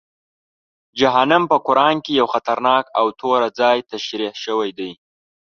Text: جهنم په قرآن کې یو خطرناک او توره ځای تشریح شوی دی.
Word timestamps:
جهنم 0.99 1.43
په 1.51 1.57
قرآن 1.67 1.95
کې 2.05 2.11
یو 2.19 2.27
خطرناک 2.33 2.85
او 2.99 3.05
توره 3.19 3.49
ځای 3.59 3.77
تشریح 3.91 4.33
شوی 4.43 4.69
دی. 4.77 4.91